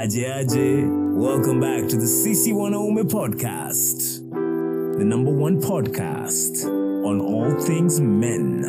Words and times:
Aje 0.00 0.32
Aje. 0.32 0.88
Welcome 1.14 1.60
back 1.60 1.86
to 1.90 1.96
the 1.98 2.06
CC 2.06 2.54
Wanaume 2.54 3.04
podcast, 3.04 4.22
the 4.96 5.04
number 5.04 5.30
one 5.30 5.60
podcast 5.60 6.64
on 7.04 7.20
all 7.20 7.60
things 7.60 8.00
men. 8.00 8.64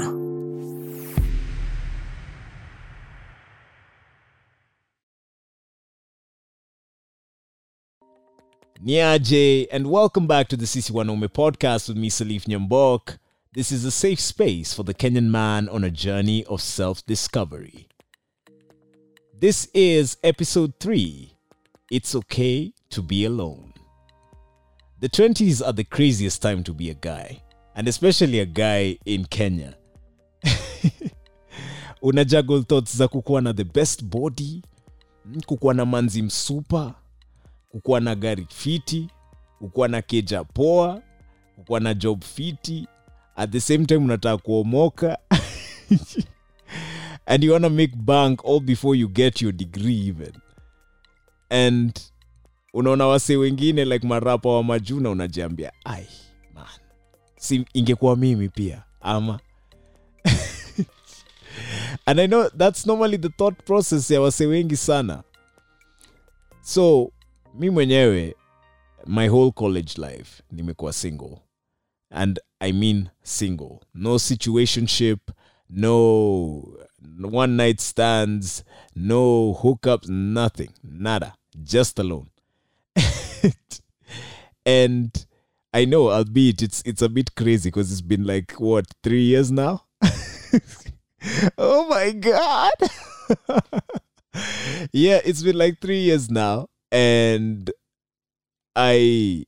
Niaje, 8.85 9.67
and 9.71 9.89
welcome 9.89 10.27
back 10.27 10.49
to 10.49 10.57
the 10.57 10.65
CC 10.65 10.91
Wanaume 10.91 11.29
podcast 11.29 11.87
with 11.87 11.95
me, 11.95 12.09
Salif 12.09 12.43
Nyambok. 12.43 13.19
This 13.53 13.71
is 13.71 13.85
a 13.85 13.91
safe 13.91 14.19
space 14.19 14.73
for 14.73 14.83
the 14.83 14.93
Kenyan 14.93 15.29
man 15.29 15.69
on 15.69 15.85
a 15.85 15.91
journey 15.91 16.43
of 16.43 16.61
self 16.61 17.05
discovery. 17.05 17.88
This 19.41 19.67
is 19.73 20.17
episode 20.23 20.73
3 20.80 21.31
It's 21.90 22.13
Okay 22.13 22.73
to 22.91 23.02
Be 23.02 23.26
Alone. 23.26 23.73
The 25.00 25.09
20s 25.09 25.66
are 25.66 25.73
the 25.73 25.84
craziest 25.84 26.44
time 26.44 26.62
to 26.64 26.73
be 26.73 26.91
a 26.91 26.94
guy, 26.94 27.41
and 27.76 27.88
especially 27.88 28.40
a 28.40 28.45
guy 28.45 29.00
in 29.04 29.26
Kenya. 29.26 29.73
Una 32.04 32.23
juggle 32.23 32.62
thoughts 32.62 32.98
za 32.98 33.08
kukuwa 33.08 33.41
na 33.41 33.54
the 33.54 33.64
best 33.64 34.04
body, 34.04 34.62
mm, 35.26 35.42
kukuwa 35.45 35.73
na 35.73 35.86
manzi 35.86 36.22
msupa, 36.22 36.95
kukuwa 37.70 38.00
na 38.00 38.16
gari 38.16 38.48
fiti, 38.50 39.08
kukuwa 39.59 39.88
na 39.88 40.02
keja 40.02 40.44
poa, 40.44 41.02
kukuwa 41.55 41.80
na 41.80 41.94
job 41.94 42.23
fiti, 42.23 42.88
at 43.36 43.52
the 43.52 43.59
same 43.62 43.86
time 43.86 44.00
unataka 44.05 44.38
kuomoka 44.38 45.17
and 47.31 47.45
you 47.45 47.52
want 47.52 47.63
to 47.63 47.70
make 47.70 47.91
bank 48.05 48.44
all 48.44 48.59
before 48.59 48.94
you 48.94 49.08
get 49.08 49.41
your 49.41 49.53
degree 49.53 49.94
even. 49.94 50.34
And 51.49 52.12
unaona 52.73 53.08
wase 53.08 53.35
wengine 53.35 53.86
like 53.86 54.08
marapa 54.08 54.50
wa 54.50 54.64
majuna 54.64 55.09
unajiambia 55.09 55.72
ai 55.86 56.08
man. 56.53 56.66
Si 57.38 57.66
ingekuwa 57.73 58.16
mimi 58.16 58.50
pia 58.50 58.83
ama? 59.02 59.39
And 62.06 62.19
i 62.19 62.28
know 62.28 62.50
that's 62.50 62.86
normally 62.88 63.17
the 63.17 63.30
thought 63.30 63.63
process 63.66 64.11
ya 64.11 64.22
wase 64.22 64.45
wengi 64.45 64.78
sana. 64.78 65.23
So 66.61 67.11
mi 67.53 67.69
mwenyewe 67.69 68.36
my 69.08 69.28
whole 69.30 69.52
college 69.52 70.02
life 70.02 70.44
nimekuwa 70.52 70.94
single. 70.94 71.38
And 72.09 72.39
i 72.59 72.73
mean 72.73 73.09
single. 73.23 73.80
No 73.94 74.19
situationship 74.19 75.19
no 75.69 76.81
one 77.19 77.55
night 77.55 77.80
stands 77.80 78.63
no 78.95 79.53
hookups 79.61 80.07
nothing 80.09 80.69
nada 80.83 81.33
just 81.63 81.99
alone. 81.99 82.30
And 84.66 85.25
i 85.73 85.85
know 85.85 86.11
albeit 86.11 86.61
it's 86.61 86.83
it's 86.85 87.02
a 87.02 87.09
bit 87.09 87.33
crazy 87.35 87.69
because 87.69 87.91
it's 87.91 88.02
been 88.02 88.25
like 88.25 88.52
what 88.53 88.85
three 89.03 89.23
years 89.23 89.52
now? 89.52 89.85
Oh 91.57 91.88
my 91.88 92.11
god! 92.11 92.73
Yeah 94.94 95.19
it's 95.23 95.44
been 95.44 95.57
like 95.57 95.79
three 95.79 96.02
years 96.02 96.29
now 96.31 96.67
and 96.91 97.69
i 98.75 99.45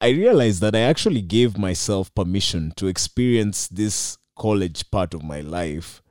i 0.00 0.08
realized 0.10 0.60
that 0.60 0.74
i 0.76 0.80
actually 0.80 1.22
gave 1.22 1.58
myself 1.58 2.14
permission 2.14 2.72
to 2.76 2.86
experience 2.86 3.68
this 3.68 4.18
college 4.36 4.90
part 4.90 5.14
of 5.14 5.22
my 5.22 5.40
life 5.40 6.02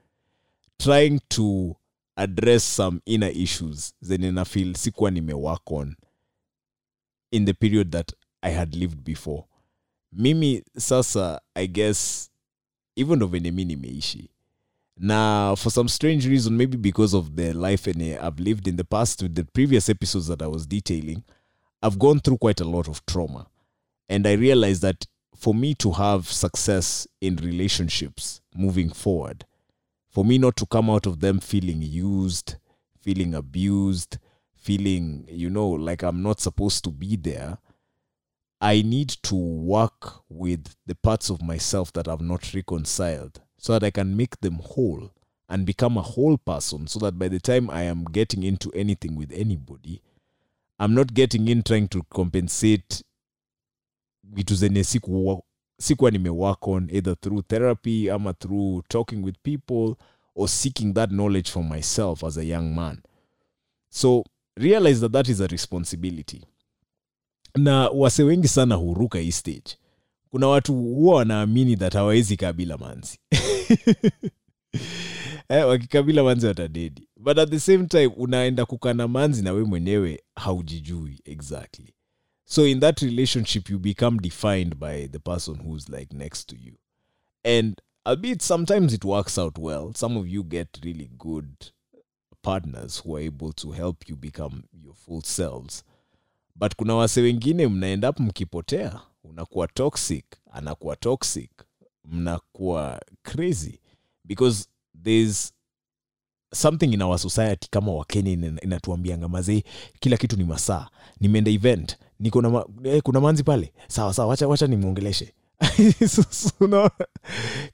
trying 0.78 1.20
to 1.30 1.76
address 2.16 2.76
some 2.76 3.00
inner 3.06 3.32
issues 3.38 3.94
zenye 4.02 4.32
na 4.32 4.46
feel 4.46 4.76
sikuwa 4.76 5.12
nimework 5.12 5.72
on 5.72 5.96
in 7.32 7.46
the 7.46 7.54
period 7.54 7.92
that 7.92 8.14
i 8.42 8.52
had 8.54 8.76
lived 8.76 9.04
before. 9.04 9.44
Mimi 10.12 10.64
sasa 10.78 11.42
i 11.56 11.68
guess 11.68 12.30
even 12.96 13.20
though 13.20 13.32
venye 13.32 13.52
mi 13.52 13.66
nimeishi 13.66 14.30
na 15.00 15.56
for 15.56 15.72
some 15.72 15.90
strange 15.90 16.28
reason 16.30 16.54
maybe 16.56 16.78
because 16.78 17.18
of 17.18 17.36
the 17.36 17.54
life 17.54 17.88
and 17.92 18.02
i've 18.02 18.40
lived 18.40 18.68
in 18.68 18.78
the 18.78 18.84
past 18.84 19.22
with 19.22 19.36
the 19.36 19.44
previous 19.44 19.90
episodes 19.90 20.28
that 20.28 20.42
i 20.42 20.48
was 20.48 20.68
detailing 20.68 21.22
i've 21.84 21.98
gone 21.98 22.20
through 22.20 22.38
quite 22.38 22.62
a 22.64 22.66
lot 22.68 22.90
of 22.90 23.06
trauma. 23.06 23.46
And 24.10 24.26
i 24.28 24.34
realized 24.34 24.82
that 24.82 25.06
for 25.36 25.54
me 25.54 25.76
to 25.76 25.92
have 25.92 26.32
success 26.32 27.08
in 27.22 27.36
relationships 27.36 28.42
moving 28.56 28.90
forward 28.90 29.46
for 30.10 30.26
me 30.26 30.38
not 30.38 30.56
to 30.56 30.66
come 30.66 30.90
out 30.90 31.06
of 31.06 31.20
them 31.20 31.40
feeling 31.40 31.82
used 31.82 32.56
feeling 33.02 33.34
abused 33.34 34.18
feeling 34.56 35.26
you 35.30 35.50
know 35.50 35.70
like 35.70 36.04
i'm 36.04 36.22
not 36.22 36.40
supposed 36.40 36.84
to 36.84 36.92
be 36.92 37.16
there 37.16 37.58
i 38.60 38.82
need 38.82 39.10
to 39.10 39.36
work 39.36 40.22
with 40.30 40.76
the 40.86 40.96
parts 40.96 41.30
of 41.30 41.42
myself 41.42 41.94
that 41.94 42.08
i've 42.08 42.22
not 42.22 42.54
reconciled 42.54 43.42
so 43.58 43.74
that 43.74 43.86
i 43.86 43.92
can 43.92 44.16
make 44.18 44.40
them 44.42 44.60
whole 44.64 45.14
and 45.50 45.66
become 45.66 45.98
a 45.98 46.02
whole 46.02 46.38
person 46.38 46.88
so 46.88 47.00
that 47.00 47.18
by 47.18 47.28
the 47.28 47.40
time 47.40 47.70
i 47.70 47.84
am 47.84 48.04
getting 48.06 48.44
into 48.44 48.72
anything 48.74 49.16
with 49.16 49.32
anybody 49.32 50.02
i'm 50.80 50.94
not 50.94 51.14
getting 51.14 51.48
in 51.48 51.64
trying 51.64 51.88
to 51.88 52.04
compensate 52.10 53.04
sikuwa 55.80 56.12
nimework 56.12 56.68
on 56.68 56.90
either 56.92 57.20
through 57.20 57.46
therapy 57.48 58.10
ama 58.10 58.34
through 58.34 58.84
talking 58.88 59.24
with 59.24 59.36
people 59.44 59.96
or 60.36 60.48
seeking 60.50 60.94
that 60.94 61.10
knowledge 61.10 61.52
for 61.52 61.64
myself 61.64 62.24
as 62.24 62.38
a 62.38 62.44
young 62.44 62.76
man. 62.76 63.02
So 63.90 64.24
realize 64.56 65.00
that 65.00 65.12
that 65.12 65.28
is 65.30 65.42
a 65.42 65.48
responsibility. 65.48 66.42
Na 67.56 67.90
wase 67.90 68.24
wengi 68.24 68.48
sana 68.48 68.76
huruka 68.76 69.20
hii 69.20 69.32
stage. 69.32 69.78
Kuna 70.30 70.48
watu 70.48 70.74
huwa 70.74 71.16
wanaamini 71.16 71.78
that 71.78 71.94
hawawezi 71.94 72.38
kaa 72.38 72.54
bila 72.54 72.78
manzi. 72.78 73.20
Eh, 75.50 75.68
wakikabila 75.68 76.24
manzi 76.24 76.46
watadedi. 76.48 77.08
But 77.20 77.38
at 77.38 77.50
the 77.50 77.60
same 77.60 77.86
time 77.86 78.08
unaenda 78.08 78.66
kukana 78.66 79.08
manzi 79.08 79.42
na 79.44 79.52
we 79.54 79.64
mwenyewe 79.64 80.24
haujijui 80.36 81.20
exactly 81.26 81.94
so 82.50 82.64
in 82.64 82.80
that 82.80 83.02
relationship 83.02 83.70
you 83.70 83.78
become 83.78 84.18
defined 84.20 84.80
by 84.80 85.08
the 85.12 85.20
person 85.20 85.56
who's 85.56 85.90
like 85.90 86.14
next 86.14 86.46
to 86.50 86.56
you. 86.56 86.78
And 87.44 87.82
albeit 88.06 88.42
sometimes 88.42 88.94
it 88.94 89.04
works 89.04 89.38
out 89.38 89.58
well. 89.58 89.92
Some 89.94 90.16
of 90.18 90.28
you 90.30 90.44
get 90.44 90.80
really 90.84 91.10
good 91.18 91.72
partners 92.42 93.00
who 93.04 93.18
are 93.18 93.20
able 93.20 93.52
to 93.54 93.72
help 93.72 94.08
you 94.08 94.16
become 94.16 94.64
your 94.72 94.94
full 94.94 95.22
selves. 95.22 95.84
But 96.56 96.76
kuna 96.78 96.96
wase 96.96 97.22
wengine 97.22 97.68
mnaenda 97.68 98.10
up 98.10 98.20
mkipotea. 98.20 99.02
Unakuwa 99.24 99.68
toxic 99.68 100.26
anakuwa 100.52 100.96
toxic. 100.96 101.52
Mnakuwa 102.06 103.02
crazy. 103.24 103.80
Because 104.26 104.68
there's 105.04 105.54
something 106.54 106.94
in 106.94 107.02
our 107.02 107.20
society 107.20 107.68
kama 107.72 107.92
wakenya 107.92 108.32
ina- 108.32 108.62
inatuambianga 108.62 109.28
mazee 109.28 109.64
kila 110.00 110.18
kitu 110.18 110.38
ni 110.38 110.44
masaa. 110.44 110.90
Nimeenda 111.20 111.52
event 111.52 111.98
niko 112.20 112.42
na 112.42 112.50
ma, 112.50 112.66
eh, 112.84 113.02
kuna 113.04 113.20
manzi 113.22 113.44
pale. 113.44 113.74
Sawa 113.88 114.14
sawa 114.14 114.28
wacha, 114.28 114.48
wacha 114.48 114.68
nimwongeleshe. 114.68 115.34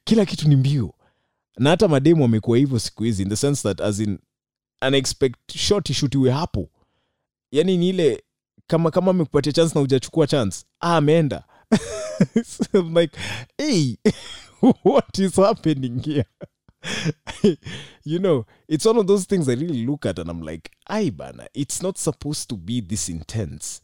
Kila 0.03 0.25
kitu 0.25 0.47
ni 0.49 0.55
mbio. 0.55 0.93
Na 1.57 1.69
hata 1.69 1.87
mademu 1.87 2.21
wamekuwa 2.21 2.57
hivyo 2.57 2.79
siku 2.79 3.03
hizi 3.03 3.23
in 3.23 3.29
the 3.29 3.35
sense 3.35 3.63
that 3.63 3.81
as 3.81 3.99
in 3.99 4.19
anaexpect 4.79 5.57
shot 5.57 5.89
ishutiwe 5.89 6.31
hapo. 6.31 6.69
Yani 7.51 7.77
ni 7.77 7.89
ile 7.89 8.23
kama 8.67 8.91
kama 8.91 9.11
amekupatia 9.11 9.51
chance 9.53 9.75
na 9.75 9.81
hujachukua 9.81 10.27
chance 10.27 10.65
ah, 10.79 10.95
ameenda. 10.97 11.43
So 12.45 12.81
like 12.81 13.17
hey 13.57 13.95
what 14.85 15.19
is 15.19 15.35
happening 15.35 16.01
here 16.05 16.25
you 18.03 18.19
know 18.19 18.45
it's 18.67 18.85
one 18.85 18.97
of 18.97 19.07
those 19.07 19.25
things 19.25 19.47
i 19.47 19.53
really 19.53 19.85
look 19.85 20.05
at 20.05 20.19
and 20.19 20.29
i'm 20.29 20.41
like 20.41 20.71
ai 20.89 21.09
bana 21.09 21.47
it's 21.53 21.81
not 21.81 21.97
supposed 21.97 22.49
to 22.49 22.57
be 22.57 22.81
this 22.81 23.09
intense 23.09 23.81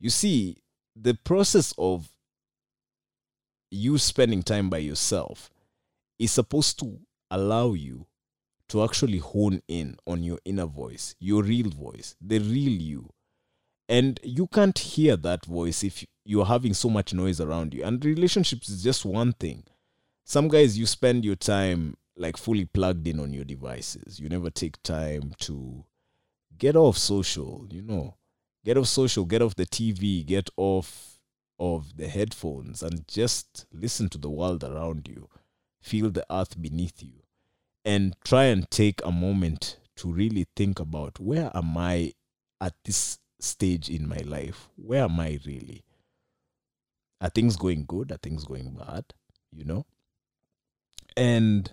you 0.00 0.10
see 0.10 0.62
the 0.96 1.14
process 1.14 1.72
of 1.78 2.08
you 3.70 3.96
spending 3.96 4.42
time 4.42 4.68
by 4.68 4.78
yourself 4.78 5.50
is 6.18 6.30
supposed 6.30 6.78
to 6.78 6.98
allow 7.30 7.72
you 7.72 8.06
to 8.68 8.84
actually 8.84 9.18
hone 9.18 9.60
in 9.68 9.96
on 10.06 10.22
your 10.22 10.38
inner 10.44 10.66
voice, 10.66 11.14
your 11.18 11.42
real 11.42 11.70
voice, 11.70 12.14
the 12.20 12.38
real 12.38 12.72
you. 12.72 13.10
And 13.88 14.20
you 14.22 14.46
can't 14.46 14.78
hear 14.78 15.16
that 15.18 15.44
voice 15.44 15.82
if 15.82 16.06
you're 16.24 16.46
having 16.46 16.72
so 16.72 16.88
much 16.88 17.12
noise 17.12 17.40
around 17.40 17.74
you. 17.74 17.82
And 17.84 18.04
relationships 18.04 18.68
is 18.68 18.82
just 18.82 19.04
one 19.04 19.32
thing. 19.32 19.64
Some 20.24 20.48
guys, 20.48 20.78
you 20.78 20.86
spend 20.86 21.24
your 21.24 21.34
time 21.34 21.96
like 22.16 22.36
fully 22.36 22.64
plugged 22.64 23.06
in 23.06 23.20
on 23.20 23.32
your 23.32 23.44
devices. 23.44 24.20
You 24.20 24.28
never 24.28 24.50
take 24.50 24.82
time 24.82 25.32
to 25.40 25.84
get 26.58 26.76
off 26.76 26.98
social, 26.98 27.66
you 27.70 27.82
know, 27.82 28.16
get 28.64 28.76
off 28.76 28.86
social, 28.86 29.24
get 29.24 29.42
off 29.42 29.54
the 29.54 29.66
TV, 29.66 30.24
get 30.24 30.50
off 30.56 31.18
of 31.58 31.96
the 31.96 32.08
headphones, 32.08 32.82
and 32.82 33.06
just 33.06 33.66
listen 33.72 34.08
to 34.10 34.18
the 34.18 34.30
world 34.30 34.64
around 34.64 35.08
you. 35.08 35.28
Feel 35.80 36.10
the 36.10 36.24
earth 36.30 36.60
beneath 36.60 37.02
you. 37.02 37.22
And 37.84 38.14
try 38.24 38.44
and 38.44 38.70
take 38.70 39.00
a 39.04 39.10
moment 39.10 39.78
to 39.96 40.12
really 40.12 40.46
think 40.54 40.78
about 40.78 41.18
where 41.18 41.50
am 41.54 41.76
I 41.76 42.12
at 42.60 42.74
this 42.84 43.18
stage 43.40 43.90
in 43.90 44.08
my 44.08 44.18
life? 44.18 44.68
Where 44.76 45.04
am 45.04 45.18
i 45.18 45.38
really? 45.44 45.84
Are 47.20 47.30
things 47.30 47.56
going 47.56 47.84
good? 47.86 48.12
Are 48.12 48.18
things 48.18 48.44
going 48.44 48.70
bad? 48.74 49.04
You 49.52 49.64
know? 49.64 49.86
And 51.16 51.72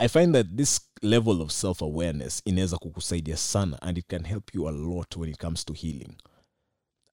i 0.00 0.08
find 0.08 0.34
that 0.34 0.56
this 0.56 0.80
level 1.02 1.42
of 1.42 1.52
self-awareness 1.52 2.42
inaweza 2.44 2.78
kukusaidia 2.78 3.36
sana 3.36 3.82
and 3.82 3.98
it 3.98 4.06
can 4.06 4.24
help 4.24 4.54
you 4.54 4.68
a 4.68 4.72
lot 4.72 5.16
when 5.16 5.30
it 5.30 5.38
comes 5.38 5.64
to 5.64 5.72
healing. 5.72 6.16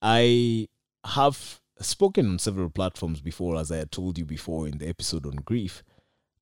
I 0.01 0.67
have 1.03 1.37
spoken 1.81 2.27
on 2.27 2.39
several 2.39 2.69
platforms 2.69 3.23
before 3.23 3.59
as 3.59 3.71
i 3.71 3.77
had 3.77 3.89
told 3.89 4.17
you 4.17 4.25
before 4.25 4.69
in 4.69 4.77
the 4.77 4.89
episode 4.89 5.27
on 5.27 5.35
grief 5.35 5.83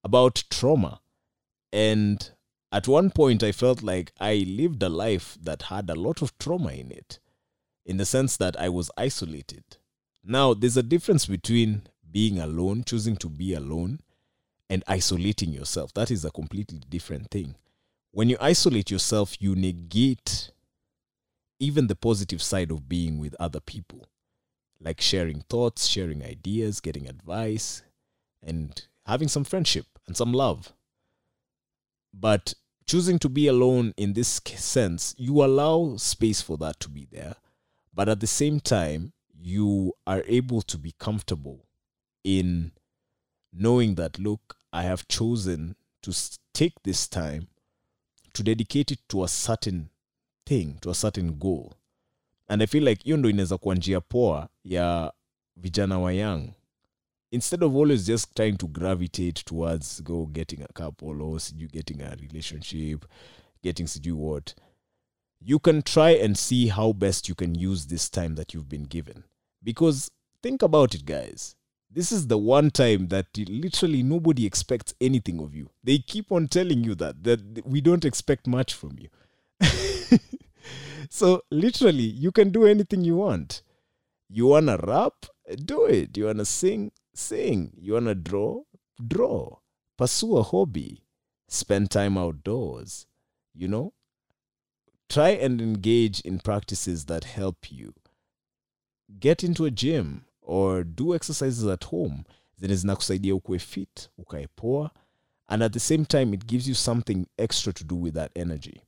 about 0.03 0.43
trauma. 0.49 0.99
And 1.73 2.31
at 2.71 2.87
one 2.87 3.09
point 3.09 3.43
i 3.43 3.51
felt 3.51 3.83
like 3.83 4.11
i 4.19 4.45
lived 4.47 4.83
a 4.83 4.89
life 4.89 5.37
that 5.41 5.63
had 5.63 5.89
a 5.89 5.95
lot 5.95 6.21
of 6.21 6.37
trauma 6.37 6.71
in 6.71 6.91
it 6.91 7.19
in 7.85 7.97
the 7.97 8.05
sense 8.05 8.37
that 8.37 8.59
i 8.59 8.69
was 8.69 8.91
isolated. 8.97 9.63
Now 10.23 10.53
there's 10.53 10.77
a 10.77 10.83
difference 10.83 11.25
between 11.25 11.81
being 12.11 12.39
alone 12.39 12.83
choosing 12.83 13.17
to 13.17 13.29
be 13.29 13.53
alone 13.55 13.99
and 14.69 14.83
isolating 14.87 15.51
yourself 15.51 15.93
that 15.93 16.11
is 16.11 16.25
a 16.25 16.31
completely 16.31 16.79
different 16.89 17.29
thing 17.29 17.55
when 18.11 18.29
you 18.29 18.37
isolate 18.39 18.89
yourself 18.89 19.41
you 19.41 19.55
negate 19.55 20.51
even 21.59 21.87
the 21.87 21.95
positive 21.95 22.41
side 22.41 22.71
of 22.71 22.89
being 22.89 23.19
with 23.19 23.35
other 23.39 23.59
people 23.59 24.07
like 24.79 24.99
sharing 25.01 25.41
thoughts 25.49 25.87
sharing 25.87 26.23
ideas 26.23 26.79
getting 26.79 27.07
advice 27.07 27.83
and 28.43 28.87
having 29.05 29.27
some 29.27 29.43
friendship 29.43 29.85
and 30.07 30.17
some 30.17 30.33
love 30.33 30.73
but 32.13 32.53
choosing 32.85 33.19
to 33.19 33.29
be 33.29 33.47
alone 33.47 33.93
in 33.97 34.13
this 34.13 34.41
sense, 34.45 35.15
you 35.17 35.43
allow 35.43 35.95
space 35.97 36.41
for 36.41 36.57
that 36.57 36.79
to 36.81 36.89
be 36.89 37.07
there. 37.11 37.35
But 37.93 38.09
at 38.09 38.19
the 38.19 38.27
same 38.27 38.59
time, 38.59 39.13
you 39.37 39.93
are 40.05 40.23
able 40.27 40.61
to 40.63 40.77
be 40.77 40.93
comfortable 40.99 41.65
in 42.23 42.71
knowing 43.57 43.95
that, 43.95 44.19
look, 44.19 44.57
I 44.73 44.83
have 44.83 45.07
chosen 45.07 45.75
to 46.01 46.13
take 46.53 46.73
this 46.83 47.07
time 47.07 47.47
to 48.33 48.43
dedicate 48.43 48.91
it 48.91 48.99
to 49.09 49.23
a 49.23 49.27
certain 49.27 49.89
thing, 50.45 50.77
to 50.81 50.89
a 50.89 50.95
certain 50.95 51.39
goal. 51.39 51.73
And 52.47 52.61
I 52.61 52.65
feel 52.65 52.83
like 52.83 53.03
hiyo 53.03 53.17
ndo 53.17 53.29
inaweza 53.29 53.57
kuwa 53.57 53.75
njia 53.75 54.01
poa 54.01 54.49
ya 54.63 55.13
vijana 55.55 55.99
wa 55.99 56.13
young. 56.13 56.49
Instead 57.31 57.63
of 57.63 57.75
always 57.75 58.05
just 58.05 58.33
trying 58.33 58.53
to 58.53 58.67
gravitate 58.67 59.43
towards 59.45 60.03
go 60.03 60.25
getting 60.25 60.61
a 60.61 60.73
couple 60.73 61.21
or 61.21 61.41
you 61.57 61.67
getting 61.67 62.01
a 62.01 62.15
relationship 62.15 63.05
getting 63.63 63.87
sijui 63.87 64.11
what 64.11 64.55
you 65.41 65.59
can 65.59 65.81
try 65.81 66.23
and 66.23 66.35
see 66.35 66.67
how 66.67 66.93
best 66.93 67.29
you 67.29 67.35
can 67.35 67.55
use 67.55 67.87
this 67.87 68.11
time 68.11 68.35
that 68.35 68.53
you've 68.53 68.69
been 68.69 68.85
given. 68.87 69.23
Because 69.61 70.11
think 70.41 70.63
about 70.63 70.93
it 70.93 71.03
guys 71.05 71.55
this 71.95 72.11
is 72.11 72.27
the 72.27 72.37
one 72.37 72.69
time 72.69 73.07
that 73.07 73.25
literally 73.37 74.03
nobody 74.03 74.45
expects 74.45 74.93
anything 75.01 75.39
of 75.39 75.55
you. 75.55 75.71
They 75.83 75.97
keep 75.97 76.31
on 76.31 76.47
telling 76.47 76.83
you 76.83 76.93
that 76.95 77.23
that 77.23 77.65
we 77.65 77.81
don't 77.81 78.05
expect 78.05 78.45
much 78.47 78.73
from 78.73 78.97
you. 78.99 79.09
So 81.07 81.43
literally 81.51 82.03
you 82.03 82.31
can 82.31 82.49
do 82.49 82.65
anything 82.65 83.05
you 83.05 83.17
want. 83.17 83.61
You 84.27 84.47
want 84.47 84.67
to 84.67 84.77
rap? 84.77 85.27
Do 85.63 85.85
it. 85.85 86.17
You 86.17 86.25
want 86.25 86.39
to 86.39 86.45
sing? 86.45 86.91
Sing. 87.13 87.71
You 87.79 87.93
want 87.93 88.07
to 88.07 88.15
draw? 88.15 88.63
Draw. 89.07 89.57
Pursue 89.97 90.37
a 90.37 90.43
hobby. 90.43 91.03
Spend 91.47 91.91
time 91.91 92.17
outdoors 92.17 93.05
you 93.55 93.67
know? 93.67 93.93
Try 95.09 95.29
and 95.29 95.61
engage 95.61 96.19
in 96.21 96.39
practices 96.39 97.05
that 97.05 97.23
help 97.23 97.71
you. 97.71 97.93
Get 99.19 99.43
into 99.43 99.65
a 99.65 99.71
gym 99.71 100.25
or 100.45 100.83
do 100.83 101.15
exercises 101.15 101.65
at 101.65 101.85
home 101.85 102.23
then 102.59 102.69
zenye 102.69 102.75
zinakusaidia 102.75 103.35
ukue 103.35 103.59
fit 103.59 104.09
ukae 104.17 104.47
poa 104.55 104.91
and 105.47 105.63
at 105.63 105.73
the 105.73 105.79
same 105.79 106.05
time 106.05 106.33
it 106.33 106.45
gives 106.45 106.67
you 106.67 106.75
something 106.75 107.25
extra 107.37 107.73
to 107.73 107.83
do 107.83 107.95
with 107.95 108.13
that 108.13 108.31
energy. 108.35 108.81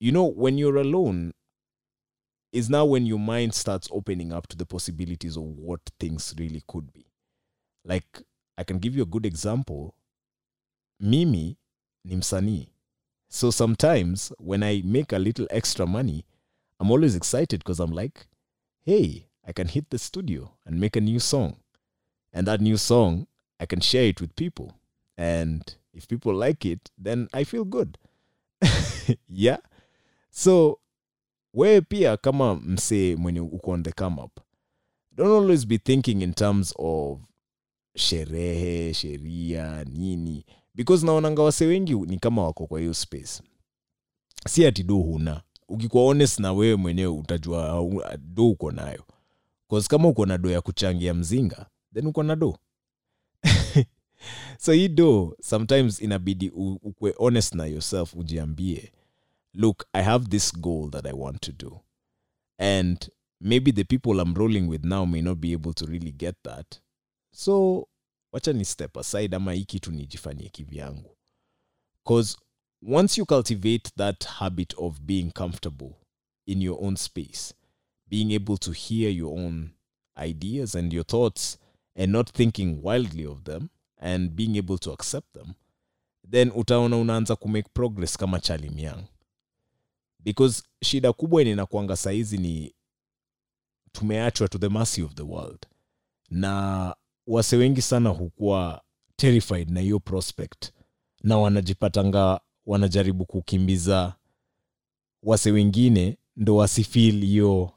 You 0.00 0.12
know 0.12 0.24
when 0.24 0.58
you're 0.58 0.80
alone 0.80 1.32
is 2.52 2.70
now 2.70 2.84
when 2.84 3.06
your 3.06 3.18
mind 3.18 3.54
starts 3.54 3.88
opening 3.90 4.32
up 4.32 4.46
to 4.48 4.56
the 4.56 4.66
possibilities 4.66 5.36
of 5.36 5.42
what 5.42 5.80
things 5.98 6.34
really 6.38 6.62
could 6.66 6.92
be. 6.92 7.06
Like 7.84 8.22
i 8.58 8.64
can 8.64 8.78
give 8.78 8.96
you 8.96 9.02
a 9.02 9.06
good 9.06 9.26
example. 9.26 9.94
Mimi 11.00 11.56
ni 12.04 12.16
msanii. 12.16 12.68
So 13.28 13.50
sometimes 13.50 14.32
when 14.38 14.62
i 14.62 14.82
make 14.84 15.12
a 15.16 15.18
little 15.18 15.46
extra 15.50 15.86
money 15.86 16.24
i'm 16.80 16.90
always 16.90 17.16
excited 17.16 17.60
because 17.60 17.80
i'm 17.80 17.92
like 17.92 18.26
hey 18.84 19.26
i 19.46 19.52
can 19.52 19.68
hit 19.68 19.84
the 19.90 19.98
studio 19.98 20.48
and 20.66 20.78
make 20.80 20.98
a 20.98 21.02
new 21.02 21.20
song. 21.20 21.52
And 22.32 22.46
that 22.46 22.60
new 22.60 22.78
song 22.78 23.26
i 23.58 23.66
can 23.66 23.80
share 23.80 24.08
it 24.08 24.20
with 24.20 24.34
people. 24.36 24.72
And 25.16 25.76
if 25.92 26.06
people 26.08 26.34
like 26.48 26.68
it 26.72 26.90
then 27.04 27.28
i 27.32 27.44
feel 27.44 27.64
good. 27.64 27.98
Yeah. 29.28 29.58
So 30.30 30.78
wewe 31.54 31.80
pia 31.80 32.16
kama 32.16 32.54
msee 32.54 33.16
mwenye 33.16 33.40
uko 33.40 33.70
on 33.70 33.82
the 33.82 33.92
come 33.92 34.22
up 34.22 34.40
don't 35.12 35.30
always 35.42 35.66
be 35.66 35.78
thinking 35.78 36.22
in 36.22 36.34
terms 36.34 36.74
of 36.78 37.20
sherehe 37.96 38.94
sheria 38.94 39.84
nini. 39.84 40.44
Because 40.74 41.06
naonanga 41.06 41.42
wase 41.42 41.66
wengi 41.66 41.94
ni 41.94 42.18
kama 42.18 42.42
wako 42.44 42.66
kwa 42.66 42.80
hiyo 42.80 42.94
space. 42.94 43.42
Si 44.48 44.66
ati 44.66 44.82
do 44.82 44.94
huna. 44.96 45.42
Ukikuwa 45.68 46.04
honest 46.04 46.38
na 46.38 46.52
wewe 46.52 46.76
mwenyewe 46.76 47.12
utajua 47.18 47.86
do 48.18 48.48
uko 48.48 48.72
nayo 48.72 49.04
cause 49.74 49.88
kama 49.88 50.08
uko 50.08 50.26
na 50.26 50.38
do 50.38 50.50
ya 50.50 50.60
kuchangia 50.60 51.14
mzinga 51.14 51.66
then 51.94 52.06
uko 52.06 52.22
na 52.22 52.36
do 52.36 52.58
so 54.58 54.72
hii 54.72 54.88
do 54.88 55.36
sometimes 55.42 56.00
inabidi 56.00 56.50
ukwe 56.50 57.14
honest 57.18 57.54
na 57.54 57.66
yourself 57.66 58.14
ujiambie 58.14 58.92
look 59.54 59.84
i 59.92 60.02
have 60.02 60.26
this 60.26 60.58
goal 60.58 60.90
that 60.90 61.06
i 61.06 61.12
want 61.12 61.40
to 61.40 61.52
do 61.52 61.80
and 62.58 63.10
maybe 63.40 63.72
the 63.72 63.84
people 63.84 64.20
i'm 64.20 64.34
rolling 64.34 64.68
with 64.68 64.84
now 64.84 65.06
may 65.06 65.22
not 65.22 65.38
be 65.38 65.52
able 65.52 65.72
to 65.72 65.86
really 65.86 66.12
get 66.12 66.34
that. 66.42 66.80
So 67.32 67.88
wacha 68.32 68.52
ni 68.52 68.64
step 68.64 68.96
aside 68.96 69.36
ama 69.36 69.52
hii 69.52 69.64
kitu 69.64 69.90
nijifanyie 69.92 70.48
kivyangu. 70.48 71.16
Cause 72.04 72.36
once 72.88 73.20
you 73.20 73.26
cultivate 73.26 73.90
that 73.96 74.26
habit 74.26 74.74
of 74.76 75.00
being 75.00 75.30
comfortable 75.30 75.90
in 76.46 76.62
your 76.62 76.84
own 76.84 76.96
space 76.96 77.54
being 78.06 78.32
able 78.34 78.56
to 78.56 78.72
hear 78.72 79.10
your 79.10 79.38
own 79.38 79.70
ideas 80.16 80.74
and 80.74 80.92
your 80.92 81.06
thoughts 81.06 81.58
and 81.96 82.12
not 82.12 82.32
thinking 82.32 82.78
wildly 82.82 83.26
of 83.26 83.42
them 83.42 83.68
and 83.96 84.30
being 84.30 84.56
able 84.56 84.78
to 84.78 84.92
accept 84.92 85.32
them 85.32 85.54
then 86.30 86.52
utaona 86.54 86.96
unaanza 86.96 87.36
kumake 87.36 87.68
progress 87.74 88.16
kama 88.16 88.40
chalim 88.40 89.02
because 90.20 90.62
shida 90.84 91.12
kubwa 91.12 91.40
yenye 91.40 91.52
inakuanga 91.52 91.96
saizi 91.96 92.38
ni 92.38 92.74
tumeachwa 93.92 94.48
to 94.48 94.58
the 94.58 94.68
mercy 94.68 95.02
of 95.02 95.14
the 95.14 95.22
world. 95.22 95.66
Na 96.30 96.96
wase 97.26 97.56
wengi 97.56 97.82
sana 97.82 98.10
hukuwa 98.10 98.82
terrified 99.16 99.70
na 99.70 99.80
hiyo 99.80 100.00
prospect. 100.00 100.72
Na 101.22 101.38
wanajipatanga 101.38 102.40
wanajaribu 102.66 103.26
kukimbiza 103.26 104.14
wase 105.22 105.50
wengine 105.50 106.18
ndo 106.36 106.56
wasifil 106.56 107.20
hiyo 107.24 107.72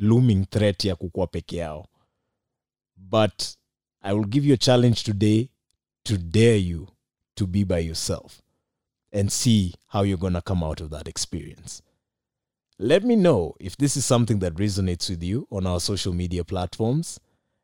looming 0.00 0.46
threat 0.50 0.84
ya 0.84 0.96
kukuwa 0.96 1.26
peke 1.26 1.56
yao 1.56 1.86
but 2.96 3.42
i 4.00 4.14
will 4.14 4.26
give 4.26 4.48
you 4.48 4.54
a 4.54 4.58
challenge 4.58 5.02
today 5.02 5.48
to 6.02 6.16
dare 6.16 6.58
you 6.58 6.88
to 7.34 7.46
be 7.46 7.64
by 7.64 7.78
yourself 7.78 8.42
and 9.12 9.30
see 9.32 9.74
how 9.88 10.02
you're 10.02 10.18
going 10.18 10.34
to 10.34 10.42
come 10.42 10.62
out 10.62 10.80
of 10.80 10.90
that 10.90 11.08
experience. 11.08 11.82
Let 12.78 13.04
me 13.04 13.16
know 13.16 13.54
if 13.60 13.76
this 13.76 13.96
is 13.96 14.04
something 14.04 14.38
that 14.38 14.54
resonates 14.54 15.10
with 15.10 15.22
you 15.22 15.46
on 15.50 15.66
our 15.66 15.80
social 15.80 16.12
media 16.12 16.44
platforms 16.44 17.20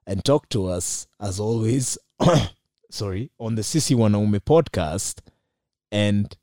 and 0.07 0.25
talk 0.25 0.49
to 0.51 0.67
us 0.67 1.07
as 1.21 1.41
always 1.41 1.97
sorry 2.91 3.31
on 3.39 3.55
the 3.55 3.63
Sisi 3.63 3.97
Wanaume 3.97 4.41
podcast 4.41 5.21
and 5.91 6.37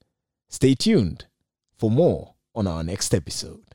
stay 0.50 0.73
tuned 0.73 1.25
for 1.77 1.91
more 1.91 2.33
on 2.55 2.65
our 2.65 2.83
next 2.83 3.13
episode. 3.13 3.73